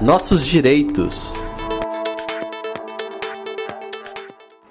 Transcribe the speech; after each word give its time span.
Nossos 0.00 0.46
direitos. 0.46 1.34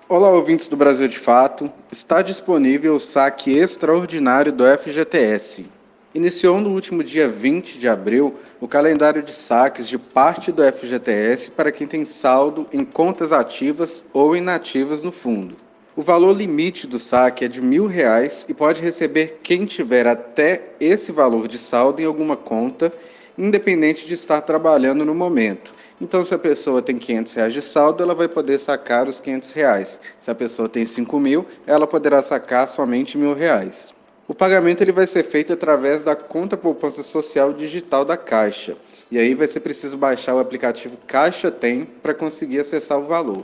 Olá, 0.07 0.31
ouvintes 0.31 0.67
do 0.67 0.75
Brasil 0.75 1.07
de 1.07 1.19
Fato. 1.19 1.71
Está 1.91 2.23
disponível 2.23 2.95
o 2.95 2.99
saque 2.99 3.55
extraordinário 3.55 4.51
do 4.51 4.63
FGTS. 4.65 5.67
Iniciou 6.15 6.59
no 6.59 6.71
último 6.71 7.03
dia 7.03 7.29
20 7.29 7.77
de 7.77 7.87
abril 7.87 8.39
o 8.59 8.67
calendário 8.67 9.21
de 9.21 9.35
saques 9.35 9.87
de 9.87 9.99
parte 9.99 10.51
do 10.51 10.63
FGTS 10.63 11.51
para 11.51 11.71
quem 11.71 11.85
tem 11.85 12.05
saldo 12.05 12.65
em 12.73 12.83
contas 12.83 13.31
ativas 13.31 14.03
ou 14.11 14.35
inativas 14.35 15.03
no 15.03 15.11
fundo. 15.11 15.55
O 15.95 16.01
valor 16.01 16.35
limite 16.35 16.87
do 16.87 16.97
saque 16.97 17.45
é 17.45 17.47
de 17.47 17.61
mil 17.61 17.85
reais 17.85 18.47
e 18.49 18.53
pode 18.55 18.81
receber 18.81 19.41
quem 19.43 19.67
tiver 19.67 20.07
até 20.07 20.69
esse 20.79 21.11
valor 21.11 21.47
de 21.47 21.59
saldo 21.59 22.01
em 22.01 22.05
alguma 22.05 22.35
conta, 22.35 22.91
independente 23.39 24.05
de 24.05 24.13
estar 24.13 24.41
trabalhando 24.41 25.05
no 25.05 25.15
momento. 25.15 25.73
Então, 26.01 26.25
se 26.25 26.33
a 26.33 26.37
pessoa 26.37 26.81
tem 26.81 26.97
500 26.97 27.33
reais 27.33 27.53
de 27.53 27.61
saldo, 27.61 28.03
ela 28.03 28.13
vai 28.13 28.27
poder 28.27 28.59
sacar 28.59 29.07
os 29.07 29.21
500 29.21 29.51
reais. 29.53 29.99
Se 30.19 30.29
a 30.29 30.35
pessoa 30.35 30.67
tem 30.67 30.85
5 30.85 31.19
mil, 31.19 31.45
ela 31.65 31.87
poderá 31.87 32.21
sacar 32.21 32.67
somente 32.67 33.17
mil 33.17 33.33
reais. 33.33 33.93
O 34.27 34.33
pagamento 34.35 34.81
ele 34.81 34.91
vai 34.91 35.07
ser 35.07 35.23
feito 35.23 35.51
através 35.51 36.03
da 36.03 36.15
conta 36.15 36.55
poupança 36.55 37.01
social 37.01 37.51
digital 37.51 38.05
da 38.05 38.15
Caixa. 38.15 38.75
E 39.09 39.17
aí 39.17 39.33
vai 39.33 39.47
ser 39.47 39.61
preciso 39.61 39.97
baixar 39.97 40.35
o 40.35 40.39
aplicativo 40.39 40.97
Caixa 41.07 41.49
Tem 41.49 41.83
para 41.83 42.13
conseguir 42.13 42.59
acessar 42.59 42.99
o 42.99 43.07
valor. 43.07 43.43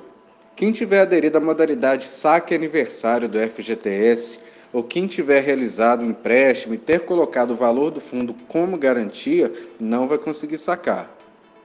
Quem 0.55 0.71
tiver 0.71 1.01
aderido 1.01 1.37
à 1.37 1.41
modalidade 1.41 2.05
saque 2.05 2.53
aniversário 2.53 3.27
do 3.27 3.39
FGTS 3.39 4.39
ou 4.75 4.83
quem 4.83 5.07
tiver 5.07 5.39
realizado 5.39 6.01
o 6.01 6.03
um 6.03 6.09
empréstimo 6.09 6.73
e 6.73 6.77
ter 6.77 7.05
colocado 7.05 7.51
o 7.51 7.55
valor 7.55 7.91
do 7.91 8.01
fundo 8.01 8.35
como 8.49 8.77
garantia, 8.77 9.49
não 9.79 10.05
vai 10.05 10.17
conseguir 10.17 10.57
sacar. 10.57 11.09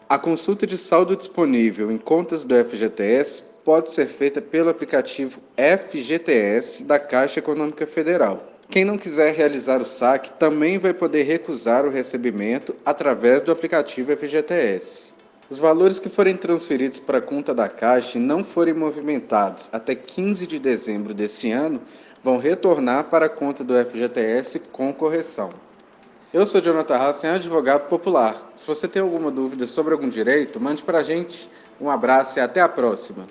A 0.08 0.16
consulta 0.16 0.64
de 0.64 0.78
saldo 0.78 1.16
disponível 1.16 1.90
em 1.90 1.98
contas 1.98 2.44
do 2.44 2.54
FGTS 2.54 3.42
pode 3.64 3.90
ser 3.90 4.06
feita 4.06 4.40
pelo 4.40 4.70
aplicativo 4.70 5.40
FGTS 5.56 6.84
da 6.84 7.00
Caixa 7.00 7.40
Econômica 7.40 7.84
Federal. 7.84 8.46
Quem 8.68 8.84
não 8.84 8.96
quiser 8.96 9.34
realizar 9.34 9.82
o 9.82 9.86
saque 9.86 10.30
também 10.38 10.78
vai 10.78 10.94
poder 10.94 11.24
recusar 11.24 11.84
o 11.84 11.90
recebimento 11.90 12.76
através 12.86 13.42
do 13.42 13.50
aplicativo 13.50 14.16
FGTS. 14.16 15.10
Os 15.50 15.58
valores 15.58 15.98
que 15.98 16.08
forem 16.08 16.36
transferidos 16.36 17.00
para 17.00 17.18
a 17.18 17.22
conta 17.22 17.52
da 17.52 17.68
Caixa 17.68 18.18
e 18.18 18.20
não 18.20 18.44
forem 18.44 18.72
movimentados 18.72 19.68
até 19.72 19.96
15 19.96 20.46
de 20.46 20.60
dezembro 20.60 21.12
deste 21.12 21.50
ano 21.50 21.80
vão 22.22 22.38
retornar 22.38 23.04
para 23.04 23.26
a 23.26 23.28
conta 23.28 23.64
do 23.64 23.74
FGTS 23.74 24.58
com 24.72 24.92
correção. 24.92 25.50
Eu 26.32 26.46
sou 26.46 26.60
Jonathan 26.60 26.96
Hassen, 26.96 27.30
advogado 27.30 27.88
popular. 27.88 28.50
Se 28.54 28.66
você 28.66 28.86
tem 28.86 29.02
alguma 29.02 29.30
dúvida 29.30 29.66
sobre 29.66 29.92
algum 29.92 30.08
direito, 30.08 30.60
mande 30.60 30.82
para 30.82 30.98
a 30.98 31.02
gente. 31.02 31.48
Um 31.80 31.90
abraço 31.90 32.38
e 32.38 32.42
até 32.42 32.60
a 32.60 32.68
próxima. 32.68 33.26